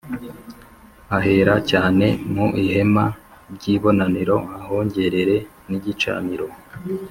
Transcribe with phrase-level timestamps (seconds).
[1.17, 3.13] Ahera Cyane m n ihema n
[3.55, 5.35] ry ibonaniro ahongerere
[5.69, 6.47] n igicaniro